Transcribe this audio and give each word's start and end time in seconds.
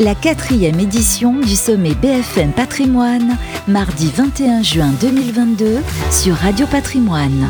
la 0.00 0.14
quatrième 0.14 0.80
édition 0.80 1.34
du 1.34 1.54
sommet 1.54 1.92
BFM 1.92 2.52
Patrimoine, 2.52 3.36
mardi 3.68 4.10
21 4.16 4.62
juin 4.62 4.92
2022 4.98 5.80
sur 6.10 6.36
Radio 6.36 6.66
Patrimoine. 6.66 7.46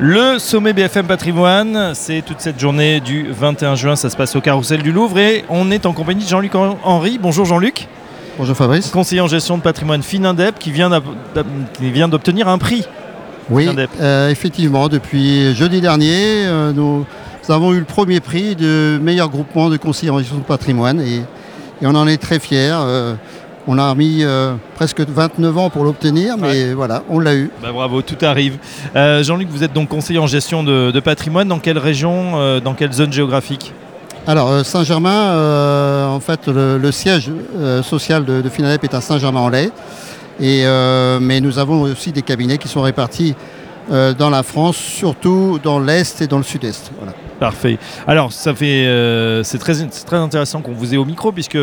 Le 0.00 0.38
sommet 0.38 0.72
BFM 0.72 1.06
Patrimoine, 1.06 1.92
c'est 1.92 2.22
toute 2.22 2.40
cette 2.40 2.58
journée 2.58 3.00
du 3.00 3.30
21 3.30 3.74
juin, 3.74 3.96
ça 3.96 4.08
se 4.08 4.16
passe 4.16 4.34
au 4.34 4.40
Carrousel 4.40 4.82
du 4.82 4.92
Louvre 4.92 5.18
et 5.18 5.44
on 5.50 5.70
est 5.70 5.84
en 5.84 5.92
compagnie 5.92 6.24
de 6.24 6.28
Jean-Luc 6.30 6.54
Henry. 6.54 7.18
Bonjour 7.20 7.44
Jean-Luc. 7.44 7.86
Bonjour 8.38 8.56
Fabrice. 8.56 8.88
Conseiller 8.88 9.20
en 9.20 9.28
gestion 9.28 9.58
de 9.58 9.62
patrimoine 9.62 10.02
Finindep 10.02 10.58
qui 10.58 10.72
vient 10.72 10.88
d'obtenir 12.08 12.48
un 12.48 12.56
prix. 12.56 12.86
Oui, 13.50 13.68
euh, 14.00 14.30
effectivement, 14.30 14.88
depuis 14.88 15.54
jeudi 15.54 15.80
dernier, 15.80 16.46
euh, 16.46 16.72
nous, 16.72 17.04
avons 17.50 17.72
eu 17.72 17.78
le 17.78 17.84
premier 17.84 18.20
prix 18.20 18.56
de 18.56 18.98
meilleur 19.02 19.28
groupement 19.28 19.70
de 19.70 19.76
conseillers 19.76 20.10
en 20.10 20.18
gestion 20.18 20.38
de 20.38 20.42
patrimoine 20.42 21.00
et, 21.00 21.22
on 21.82 21.94
en 21.94 22.06
est 22.06 22.18
très 22.18 22.38
fiers. 22.38 22.74
Euh, 22.74 23.14
on 23.66 23.78
a 23.78 23.94
mis 23.94 24.24
presque 24.74 25.00
29 25.00 25.58
ans 25.58 25.70
pour 25.70 25.84
l'obtenir, 25.84 26.36
mais 26.36 26.72
voilà, 26.72 27.04
on 27.08 27.20
l'a 27.20 27.34
eu. 27.34 27.50
Bah, 27.62 27.68
bravo, 27.72 28.02
tout 28.02 28.16
arrive. 28.22 28.58
Jean-Luc, 28.94 29.48
vous 29.50 29.62
êtes 29.62 29.72
donc 29.72 29.88
conseiller 29.88 30.18
en 30.18 30.26
gestion 30.26 30.62
de, 30.62 31.00
patrimoine. 31.00 31.48
Dans 31.48 31.58
quelle 31.58 31.78
région, 31.78 32.60
dans 32.60 32.74
quelle 32.74 32.92
zone 32.92 33.12
géographique? 33.12 33.72
Alors 34.26 34.64
Saint-Germain, 34.64 36.08
en 36.08 36.20
fait, 36.20 36.48
le, 36.48 36.90
siège 36.90 37.30
social 37.82 38.24
de, 38.24 38.40
de 38.40 38.48
Finalep 38.48 38.82
est 38.82 38.94
à 38.94 39.00
Saint-Germain-en-Laye. 39.00 39.70
Euh, 40.42 41.18
mais 41.20 41.40
nous 41.40 41.58
avons 41.58 41.82
aussi 41.82 42.12
des 42.12 42.22
cabinets 42.22 42.58
qui 42.58 42.68
sont 42.68 42.82
répartis 42.82 43.34
euh, 43.90 44.14
dans 44.14 44.30
la 44.30 44.42
France, 44.42 44.76
surtout 44.76 45.58
dans 45.62 45.80
l'Est 45.80 46.20
et 46.20 46.26
dans 46.26 46.38
le 46.38 46.44
Sud-Est. 46.44 46.92
Parfait. 47.40 47.78
Alors, 48.06 48.32
ça 48.32 48.54
fait, 48.54 48.86
euh, 48.86 49.42
c'est 49.42 49.58
très, 49.58 49.74
très 50.06 50.16
intéressant 50.16 50.60
qu'on 50.60 50.72
vous 50.72 50.94
ait 50.94 50.96
au 50.96 51.04
micro, 51.04 51.32
puisque 51.32 51.58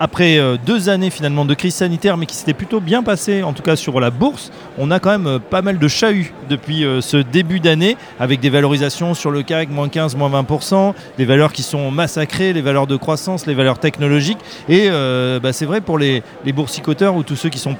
après 0.00 0.38
euh, 0.38 0.56
deux 0.64 0.88
années 0.88 1.10
finalement 1.10 1.44
de 1.44 1.52
crise 1.54 1.74
sanitaire, 1.74 2.16
mais 2.16 2.26
qui 2.26 2.36
s'était 2.36 2.54
plutôt 2.54 2.80
bien 2.80 3.02
passé, 3.02 3.42
en 3.42 3.52
tout 3.52 3.62
cas 3.62 3.76
sur 3.76 4.00
la 4.00 4.10
bourse, 4.10 4.50
on 4.78 4.90
a 4.90 4.98
quand 4.98 5.16
même 5.18 5.38
pas 5.38 5.60
mal 5.60 5.78
de 5.78 5.88
chahuts 5.88 6.32
depuis 6.48 6.86
ce 7.00 7.18
début 7.18 7.60
d'année, 7.60 7.96
avec 8.18 8.40
des 8.40 8.48
valorisations 8.48 9.12
sur 9.12 9.30
le 9.30 9.42
CAC, 9.42 9.68
moins 9.68 9.88
15, 9.88 10.16
moins 10.16 10.30
20%, 10.30 10.94
des 11.18 11.24
valeurs 11.24 11.52
qui 11.52 11.62
sont 11.62 11.90
massacrées, 11.90 12.52
les 12.52 12.62
valeurs 12.62 12.86
de 12.86 12.96
croissance, 12.96 13.46
les 13.46 13.54
valeurs 13.54 13.78
technologiques. 13.78 14.38
Et 14.68 14.88
bah, 14.88 15.52
c'est 15.52 15.66
vrai 15.66 15.80
pour 15.80 15.98
les, 15.98 16.22
boursicoteurs 16.54 17.14
ou 17.14 17.22
tous 17.22 17.36
ceux 17.36 17.50
qui 17.50 17.58
sont 17.58 17.74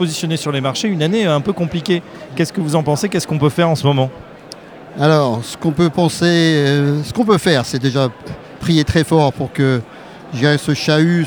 positionnés 0.00 0.38
sur 0.38 0.50
les 0.50 0.62
marchés, 0.62 0.88
une 0.88 1.02
année 1.02 1.26
un 1.26 1.42
peu 1.42 1.52
compliquée. 1.52 2.02
Qu'est-ce 2.34 2.54
que 2.54 2.62
vous 2.62 2.74
en 2.74 2.82
pensez? 2.82 3.10
Qu'est-ce 3.10 3.26
qu'on 3.26 3.38
peut 3.38 3.50
faire 3.50 3.68
en 3.68 3.74
ce 3.74 3.86
moment? 3.86 4.10
Alors, 4.98 5.44
ce 5.44 5.58
qu'on 5.58 5.72
peut 5.72 5.90
penser, 5.90 6.64
ce 7.04 7.12
qu'on 7.12 7.26
peut 7.26 7.36
faire, 7.36 7.66
c'est 7.66 7.78
déjà 7.78 8.08
prier 8.60 8.84
très 8.84 9.04
fort 9.04 9.30
pour 9.30 9.52
que 9.52 9.82
ce 10.32 10.74
chahut 10.74 11.26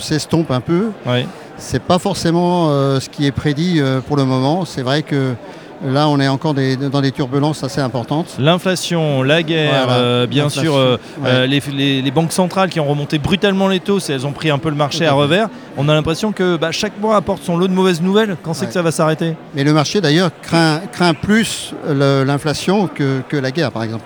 s'estompe 0.00 0.50
un 0.50 0.60
peu. 0.60 0.92
Oui. 1.04 1.26
C'est 1.58 1.82
pas 1.82 1.98
forcément 1.98 2.70
euh, 2.70 3.00
ce 3.00 3.10
qui 3.10 3.26
est 3.26 3.32
prédit 3.32 3.80
euh, 3.80 4.00
pour 4.00 4.16
le 4.16 4.24
moment. 4.24 4.64
C'est 4.64 4.80
vrai 4.80 5.02
que 5.02 5.34
Là, 5.84 6.08
on 6.08 6.20
est 6.20 6.28
encore 6.28 6.54
dans 6.54 7.00
des 7.00 7.12
turbulences 7.12 7.64
assez 7.64 7.80
importantes. 7.80 8.36
L'inflation, 8.38 9.22
la 9.22 9.42
guerre, 9.42 9.88
euh, 9.90 10.26
bien 10.26 10.50
sûr, 10.50 10.78
les, 11.24 12.10
banques 12.10 12.32
centrales 12.32 12.68
qui 12.68 12.80
ont 12.80 12.86
remonté 12.86 13.18
brutalement 13.18 13.68
les 13.68 13.80
taux, 13.80 13.98
elles 13.98 14.26
ont 14.26 14.32
pris 14.32 14.50
un 14.50 14.58
peu 14.58 14.68
le 14.68 14.74
marché 14.74 15.06
à 15.06 15.12
revers. 15.12 15.48
On 15.76 15.88
a 15.88 15.94
l'impression 15.94 16.32
que 16.32 16.56
bah, 16.56 16.70
chaque 16.70 16.98
mois 17.00 17.16
apporte 17.16 17.42
son 17.42 17.56
lot 17.56 17.68
de 17.68 17.72
mauvaises 17.72 18.02
nouvelles. 18.02 18.36
Quand 18.42 18.52
c'est 18.52 18.66
que 18.66 18.72
ça 18.72 18.82
va 18.82 18.90
s'arrêter? 18.90 19.34
Mais 19.54 19.64
le 19.64 19.72
marché, 19.72 20.00
d'ailleurs, 20.00 20.30
craint, 20.42 20.80
craint, 20.92 21.14
plus 21.14 21.72
l'inflation 21.88 22.86
que, 22.86 23.36
la 23.36 23.50
guerre, 23.50 23.72
par 23.72 23.84
exemple. 23.84 24.04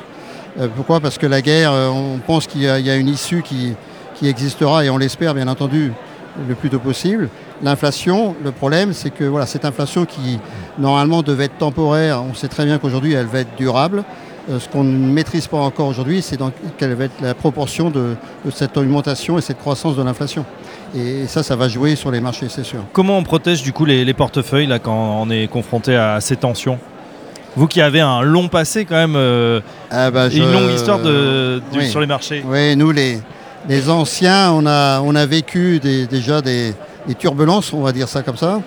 pourquoi? 0.77 1.01
Parce 1.01 1.19
que 1.19 1.27
la 1.27 1.43
guerre, 1.43 1.73
on 1.73 2.19
pense 2.25 2.47
qu'il 2.47 2.63
y, 2.63 2.69
a 2.69 2.97
une 2.97 3.09
issue 3.09 3.43
qui, 3.43 3.73
qui 4.15 4.29
existera, 4.29 4.85
et 4.85 4.91
on 4.91 4.99
l'espère 4.99 5.35
bien 5.35 5.49
entendu, 5.49 5.93
le 6.49 6.55
plus 6.55 6.71
tôt 6.71 6.79
possible. 6.79 7.29
L'inflation, 7.63 8.35
le 8.43 8.53
problème, 8.53 8.93
c'est 8.93 9.11
que 9.11 9.25
voilà, 9.25 9.47
cette 9.47 9.65
inflation 9.65 10.05
qui 10.05 10.39
normalement 10.79 11.23
devait 11.23 11.45
être 11.45 11.59
temporaire, 11.59 12.23
on 12.23 12.35
sait 12.35 12.49
très 12.49 12.65
bien 12.65 12.79
qu'aujourd'hui 12.79 13.13
elle 13.13 13.27
va 13.27 13.41
être 13.41 13.57
durable. 13.57 14.05
Euh, 14.51 14.61
ce 14.61 14.69
qu'on 14.69 14.85
ne 14.85 15.11
maîtrise 15.11 15.47
pas 15.47 15.57
encore 15.57 15.89
aujourd'hui, 15.89 16.21
c'est 16.21 16.39
quelle 16.77 16.95
va 16.95 17.05
être 17.05 17.21
la 17.23 17.33
proportion 17.33 17.91
de, 17.91 18.15
cette 18.51 18.77
augmentation 18.77 19.39
et 19.39 19.41
cette 19.41 19.59
croissance 19.59 19.97
de 19.97 20.03
l'inflation. 20.03 20.45
Et 20.95 21.27
ça, 21.27 21.43
ça 21.43 21.57
va 21.57 21.69
jouer 21.69 21.97
sur 21.97 22.11
les 22.11 22.21
marchés, 22.21 22.47
c'est 22.51 22.65
sûr. 22.65 22.81
Comment 22.93 23.17
on 23.17 23.23
protège 23.23 23.63
du 23.63 23.73
coup 23.73 23.87
les, 23.87 24.13
portefeuilles 24.13 24.67
là, 24.67 24.79
quand 24.79 25.23
on 25.23 25.31
est 25.31 25.47
confronté 25.47 25.97
à 25.97 26.21
ces 26.21 26.37
tensions? 26.37 26.79
Vous 27.57 27.69
qui 27.69 27.81
avez 27.81 28.01
un 28.01 28.21
long 28.21 28.49
passé 28.49 28.85
quand 28.85 28.97
même, 28.97 29.15
euh, 29.17 29.61
ah 29.91 30.11
bah, 30.11 30.29
une 30.29 30.53
longue 30.53 30.73
histoire 30.73 30.99
de, 30.99 31.63
sur 31.83 32.01
les 32.01 32.07
marchés. 32.07 32.45
Oui, 32.47 32.77
nous 32.77 32.91
les, 32.91 33.21
les 33.69 33.89
anciens, 33.89 34.53
on 34.53 34.67
a, 34.67 35.01
on 35.01 35.15
a 35.15 35.27
vécu 35.27 35.81
déjà 35.81 36.41
des, 36.41 36.75
turbulences, 37.19 37.73
on 37.73 37.83
va 37.83 37.93
dire 37.93 38.09
ça 38.09 38.23
comme 38.23 38.37
ça. 38.37 38.61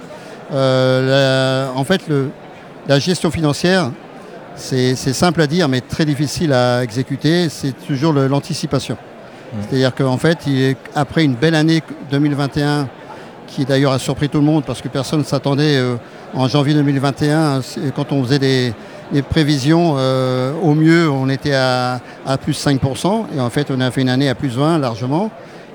Euh, 0.53 1.67
en 1.75 1.83
fait, 1.83 2.01
la 2.87 2.99
gestion 2.99 3.31
financière, 3.31 3.91
c'est 4.55 4.95
simple 4.95 5.41
à 5.41 5.47
dire, 5.47 5.67
mais 5.67 5.81
très 5.81 6.05
difficile 6.05 6.53
à 6.53 6.83
exécuter. 6.83 7.49
C'est 7.49 7.73
toujours 7.85 8.13
l'anticipation. 8.13 8.95
Mmh. 8.95 9.57
C'est-à-dire 9.61 9.95
qu'en 9.95 10.17
fait, 10.17 10.39
après 10.95 11.23
une 11.23 11.35
belle 11.35 11.55
année 11.55 11.81
2021, 12.11 12.89
qui 13.47 13.65
d'ailleurs 13.65 13.93
a 13.93 13.99
surpris 13.99 14.29
tout 14.29 14.39
le 14.39 14.43
monde 14.43 14.63
parce 14.65 14.81
que 14.81 14.89
personne 14.89 15.19
ne 15.19 15.25
s'attendait 15.25 15.77
euh, 15.77 15.95
en 16.33 16.47
janvier 16.47 16.73
2021, 16.73 17.61
quand 17.95 18.11
on 18.11 18.23
faisait 18.23 18.39
des, 18.39 18.73
les 19.11 19.21
prévisions, 19.21 19.95
euh, 19.97 20.53
au 20.61 20.73
mieux, 20.73 21.09
on 21.09 21.29
était 21.29 21.53
à, 21.53 21.99
plus 22.41 22.53
5%, 22.53 23.25
et 23.35 23.39
en 23.39 23.49
fait, 23.49 23.71
on 23.71 23.79
a 23.79 23.89
fait 23.91 24.01
une 24.01 24.09
année 24.09 24.29
à 24.29 24.35
plus 24.35 24.57
20 24.57 24.79
largement. 24.79 25.31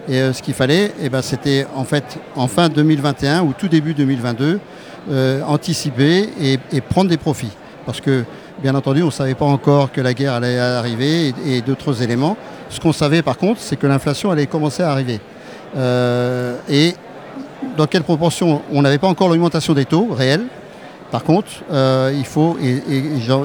Et 0.09 0.21
euh, 0.21 0.33
ce 0.33 0.43
qu'il 0.43 0.55
fallait, 0.55 0.93
eh 1.01 1.09
ben, 1.09 1.23
c'était 1.23 1.67
en 1.75 1.85
fait 1.85 2.19
en 2.35 2.49
fin 2.49 2.69
2021 2.69 3.43
ou 3.43 3.55
tout 3.57 3.69
début 3.69 3.95
2022, 3.95 4.59
euh, 5.11 5.43
anticiper 5.47 6.29
et, 6.41 6.81
prendre 6.81 7.09
des 7.09 7.17
profits. 7.17 7.53
Parce 7.87 8.01
que, 8.01 8.25
bien 8.63 8.75
entendu, 8.75 9.03
on 9.03 9.07
ne 9.07 9.11
savait 9.11 9.35
pas 9.35 9.45
encore 9.45 9.93
que 9.93 10.01
la 10.01 10.13
guerre 10.13 10.35
allait 10.35 10.59
arriver 10.59 11.33
et, 11.47 11.63
d'autres 11.63 12.03
éléments. 12.03 12.37
Ce 12.69 12.81
qu'on 12.81 12.93
savait 12.93 13.23
par 13.23 13.39
contre, 13.39 13.61
c'est 13.61 13.77
que 13.77 13.87
l'inflation 13.87 14.31
allait 14.31 14.47
commencer 14.47 14.83
à 14.83 14.91
arriver. 14.91 15.21
et 16.69 16.95
dans 17.77 17.87
quelle 17.87 18.03
proportion 18.03 18.63
On 18.73 18.83
n'avait 18.83 18.99
pas 18.99 19.09
encore 19.09 19.29
l'augmentation 19.29 19.73
des 19.73 19.85
taux 19.85 20.09
réels, 20.11 20.45
par 21.13 21.25
contre, 21.25 21.51
euh, 21.71 22.11
il 22.17 22.25
faut, 22.25 22.57
et, 22.61 22.83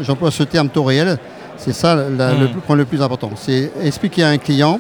j'emploie 0.02 0.32
ce 0.32 0.44
terme 0.44 0.70
taux 0.70 0.86
réel, 0.86 1.18
c'est 1.58 1.74
ça 1.74 1.96
le 1.96 2.08
hmm. 2.08 2.62
point 2.66 2.78
le 2.78 2.86
plus 2.86 3.02
important. 3.02 3.32
C'est 3.36 3.72
expliquer 3.84 4.24
à 4.24 4.30
un 4.30 4.38
client 4.38 4.80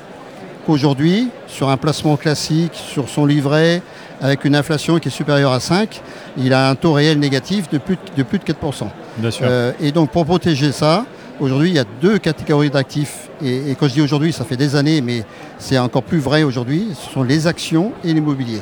qu'aujourd'hui, 0.66 1.28
sur 1.47 1.70
un 1.70 1.76
placement 1.76 2.16
classique, 2.16 2.72
sur 2.74 3.09
son 3.09 3.26
livret, 3.26 3.81
avec 4.22 4.46
une 4.46 4.56
inflation 4.56 5.00
qui 5.00 5.09
est 5.09 5.12
supérieure 5.12 5.52
à 5.52 5.59
5, 5.59 6.02
il 6.38 6.53
a 6.53 6.70
un 6.70 6.76
taux 6.76 6.94
réel 6.94 7.20
négatif 7.20 7.70
de 7.70 7.78
plus 7.78 7.97
de, 8.16 8.24
plus 8.24 8.40
de 8.40 8.46
4%. 8.46 8.88
Bien 9.18 9.31
sûr. 9.31 9.46
Euh, 9.50 9.74
et 9.81 9.92
donc 9.92 10.09
pour 10.12 10.26
protéger 10.26 10.72
ça, 10.72 11.06
aujourd'hui 11.42 11.70
il 11.72 11.76
y 11.76 11.80
a 11.80 11.86
deux 12.02 12.20
catégories 12.20 12.70
d'actifs. 12.70 13.30
Et, 13.44 13.70
et, 13.72 13.76
quand 13.76 13.90
je 13.90 13.96
dis 13.96 14.02
aujourd'hui, 14.02 14.31
ça 14.31 14.46
fait 14.46 14.56
des 14.56 14.78
années, 14.78 15.02
mais 15.02 15.26
c'est 15.59 15.78
encore 15.78 16.03
plus 16.03 16.20
vrai 16.20 16.44
aujourd'hui, 16.44 16.88
ce 16.94 17.12
sont 17.12 17.24
les 17.24 17.47
actions 17.47 17.92
et 18.06 18.14
l'immobilier. 18.14 18.62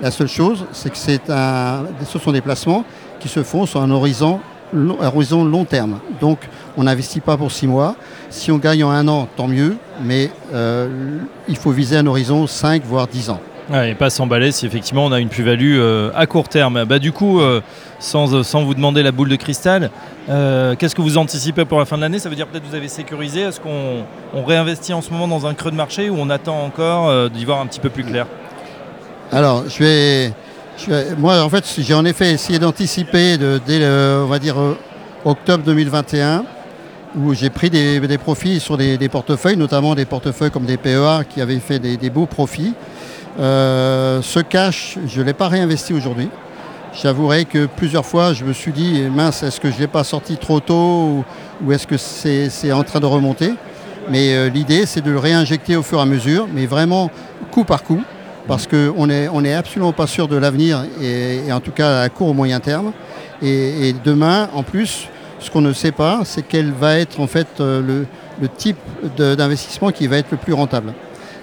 La 0.00 0.10
seule 0.10 0.28
chose, 0.28 0.66
c'est 0.72 0.90
que 0.90 1.32
un, 1.32 1.84
ce 2.04 2.18
sont 2.18 2.32
des 2.32 2.42
placements 2.42 2.84
qui 3.20 3.28
se 3.28 3.42
font 3.42 3.66
sur 3.66 3.80
un 3.80 3.90
horizon, 3.90 4.40
horizon 5.00 5.44
long 5.44 5.64
terme. 5.64 5.98
Donc 6.20 6.38
on 6.76 6.84
n'investit 6.84 7.20
pas 7.20 7.36
pour 7.36 7.52
six 7.52 7.66
mois. 7.66 7.96
Si 8.30 8.50
on 8.50 8.58
gagne 8.58 8.84
en 8.84 8.90
un 8.90 9.08
an, 9.08 9.28
tant 9.36 9.48
mieux, 9.48 9.76
mais 10.02 10.30
euh, 10.52 11.18
il 11.48 11.56
faut 11.56 11.70
viser 11.70 11.96
un 11.96 12.06
horizon 12.06 12.46
5 12.46 12.82
voire 12.84 13.06
10 13.06 13.30
ans. 13.30 13.40
et 13.72 13.94
pas 13.94 14.10
s'emballer 14.10 14.52
si 14.52 14.66
effectivement 14.66 15.06
on 15.06 15.12
a 15.12 15.20
une 15.20 15.28
plus-value 15.28 15.76
euh, 15.78 16.10
à 16.14 16.26
court 16.26 16.48
terme. 16.48 16.84
Bah, 16.84 16.98
du 16.98 17.12
coup, 17.12 17.40
euh, 17.40 17.60
sans, 17.98 18.42
sans, 18.42 18.64
vous 18.64 18.74
demander 18.74 19.02
la 19.02 19.12
boule 19.12 19.28
de 19.28 19.36
cristal, 19.36 19.90
qu'est-ce 20.26 20.94
que 20.94 21.02
vous 21.02 21.18
anticipez 21.18 21.64
pour 21.64 21.78
la 21.78 21.84
fin 21.84 21.96
de 21.96 22.02
l'année? 22.02 22.18
Ça 22.18 22.28
veut 22.28 22.36
dire 22.36 22.46
peut-être 22.46 22.64
que 22.64 22.68
vous 22.68 22.74
avez 22.74 22.88
sécurisé 22.88 23.42
Est-ce 23.42 23.60
qu'on 23.60 24.04
on 24.34 24.44
réinvestit 24.44 24.92
en 24.92 25.00
ce 25.00 25.10
moment 25.10 25.28
dans 25.28 25.46
un 25.46 25.54
creux 25.54 25.70
de 25.70 25.76
marché 25.76 26.10
ou 26.10 26.16
on 26.18 26.30
attend 26.30 26.62
encore 26.64 27.30
d'y 27.30 27.44
voir 27.44 27.60
un 27.60 27.66
petit 27.66 27.80
peu 27.80 27.90
plus 27.90 28.04
clair? 28.04 28.26
Alors, 29.32 29.64
je 29.68 29.78
vais 29.82 30.32
moi, 31.18 31.42
en 31.42 31.48
fait, 31.48 31.64
j'ai 31.78 31.94
en 31.94 32.04
effet 32.04 32.32
essayé 32.32 32.58
d'anticiper 32.58 33.38
dès, 33.38 33.78
le, 33.78 34.22
on 34.24 34.26
va 34.26 34.38
dire, 34.38 34.58
euh, 34.58 34.76
octobre 35.24 35.64
2021, 35.64 36.44
où 37.16 37.34
j'ai 37.34 37.50
pris 37.50 37.70
des, 37.70 38.18
profits 38.18 38.60
sur 38.60 38.76
des, 38.76 39.08
portefeuilles, 39.08 39.56
notamment 39.56 39.94
des 39.94 40.04
portefeuilles 40.04 40.50
comme 40.50 40.66
des 40.66 40.76
PEA 40.76 41.24
qui 41.28 41.40
avaient 41.40 41.58
fait 41.58 41.78
des, 41.78 42.10
beaux 42.10 42.26
profits. 42.26 42.74
Euh, 43.38 44.20
ce 44.22 44.40
cash, 44.40 44.98
je 45.06 45.20
ne 45.20 45.26
l'ai 45.26 45.32
pas 45.32 45.48
réinvesti 45.48 45.92
aujourd'hui. 45.94 46.28
J'avouerai 47.02 47.44
que 47.44 47.66
plusieurs 47.66 48.06
fois, 48.06 48.32
je 48.32 48.44
me 48.44 48.52
suis 48.52 48.72
dit, 48.72 49.02
mince, 49.10 49.42
est-ce 49.42 49.60
que 49.60 49.70
je 49.70 49.76
ne 49.76 49.80
l'ai 49.80 49.86
pas 49.86 50.04
sorti 50.04 50.36
trop 50.36 50.60
tôt 50.60 51.24
ou, 51.62 51.72
est-ce 51.72 51.86
que 51.86 51.96
c'est 51.96 52.72
en 52.72 52.84
train 52.84 53.00
de 53.00 53.06
remonter? 53.06 53.52
Mais 54.10 54.34
euh, 54.34 54.48
l'idée, 54.48 54.86
c'est 54.86 55.00
de 55.00 55.10
le 55.10 55.18
réinjecter 55.18 55.74
au 55.76 55.82
fur 55.82 55.98
et 55.98 56.02
à 56.02 56.06
mesure, 56.06 56.46
mais 56.52 56.66
vraiment 56.66 57.10
coup 57.50 57.64
par 57.64 57.82
coup 57.82 58.02
parce 58.46 58.66
qu'on 58.66 59.06
n'est 59.06 59.28
on 59.28 59.44
est 59.44 59.54
absolument 59.54 59.92
pas 59.92 60.06
sûr 60.06 60.28
de 60.28 60.36
l'avenir, 60.36 60.84
et, 61.02 61.52
en 61.52 61.60
tout 61.60 61.72
cas 61.72 62.02
à 62.02 62.08
court 62.08 62.28
ou 62.28 62.34
moyen 62.34 62.60
terme. 62.60 62.92
Et, 63.42 63.94
demain, 64.04 64.48
en 64.54 64.62
plus, 64.62 65.08
ce 65.40 65.50
qu'on 65.50 65.60
ne 65.60 65.72
sait 65.72 65.92
pas, 65.92 66.20
c'est 66.24 66.42
quel 66.42 66.72
va 66.72 66.98
être 66.98 67.20
en 67.20 67.26
fait 67.26 67.48
euh, 67.60 68.04
le 68.40 68.48
type 68.48 68.78
d'investissement 69.16 69.90
qui 69.90 70.06
va 70.06 70.16
être 70.16 70.30
le 70.30 70.38
plus 70.38 70.52
rentable. 70.52 70.94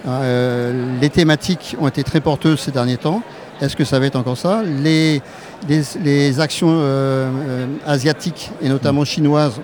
Euh, 0.06 0.98
les 1.00 1.08
thématiques 1.08 1.76
ont 1.80 1.88
été 1.88 2.02
très 2.02 2.20
porteuses 2.20 2.60
ces 2.60 2.70
derniers 2.70 2.98
temps. 2.98 3.22
Est-ce 3.60 3.76
que 3.76 3.84
ça 3.84 3.98
va 3.98 4.06
être 4.06 4.16
encore 4.16 4.36
ça? 4.36 4.62
Les, 4.64 5.22
les, 5.68 6.40
actions 6.40 6.68
euh, 6.70 7.30
euh, 7.48 7.66
asiatiques 7.86 8.50
et 8.60 8.68
notamment 8.68 9.04
chinoises 9.04 9.60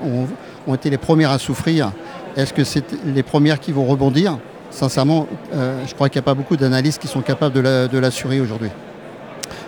ont, 0.66 0.74
été 0.74 0.88
les 0.88 0.98
premières 0.98 1.30
à 1.30 1.38
souffrir. 1.38 1.92
Est-ce 2.36 2.54
que 2.54 2.64
c'est 2.64 2.84
les 3.04 3.22
premières 3.22 3.58
qui 3.58 3.72
vont 3.72 3.84
rebondir? 3.84 4.38
Sincèrement, 4.70 5.26
je 5.52 5.94
crois 5.94 6.08
qu'il 6.08 6.18
n'y 6.18 6.24
a 6.24 6.26
pas 6.26 6.34
beaucoup 6.34 6.56
d'analystes 6.56 7.00
qui 7.00 7.08
sont 7.08 7.22
capables 7.22 7.54
de 7.54 7.98
l'assurer 7.98 8.40
aujourd'hui. 8.40 8.70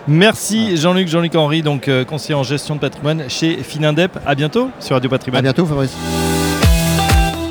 Merci 0.07 0.77
Jean-Luc, 0.77 1.07
Jean-Luc 1.07 1.35
Henry, 1.35 1.61
donc 1.61 1.89
conseiller 2.07 2.35
en 2.35 2.43
gestion 2.43 2.75
de 2.75 2.79
patrimoine 2.79 3.23
chez 3.29 3.57
Finindep. 3.57 4.17
À 4.25 4.35
bientôt 4.35 4.69
sur 4.79 4.95
Radio 4.95 5.09
Patrimoine. 5.09 5.39
À 5.39 5.41
bientôt 5.41 5.65
Fabrice 5.65 5.95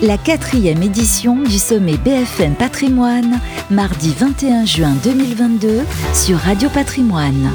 la 0.02 0.18
quatrième 0.18 0.82
édition 0.82 1.36
du 1.36 1.58
sommet 1.58 1.96
BFM 1.96 2.54
Patrimoine, 2.56 3.38
mardi 3.70 4.12
21 4.18 4.66
juin 4.66 4.94
2022 5.04 5.82
sur 6.12 6.38
Radio 6.38 6.68
Patrimoine. 6.70 7.52